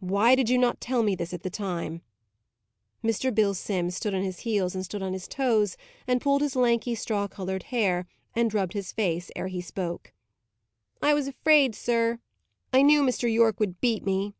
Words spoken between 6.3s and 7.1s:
his lanky